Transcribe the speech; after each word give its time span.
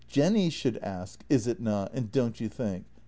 Jenny 0.07 0.49
should 0.49 0.79
ask,' 0.79 1.23
Is 1.29 1.45
it 1.45 1.59
not?' 1.61 1.93
and' 1.93 2.11
Don't 2.11 2.39
you 2.39 2.49
think? 2.49 2.85